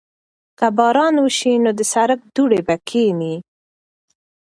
که 0.57 0.67
باران 0.77 1.15
وشي 1.25 1.53
نو 1.63 1.71
د 1.79 1.81
سړک 1.93 2.19
دوړې 2.35 2.61
به 2.67 2.75
کښېني. 2.87 3.35